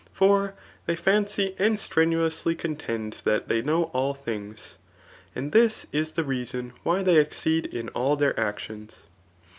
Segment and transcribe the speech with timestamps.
[0.11, 0.55] For
[0.87, 4.79] they fancy and strenuously con^ tend that they know all things;
[5.35, 9.03] and this is the reason why they exceed in all their actions.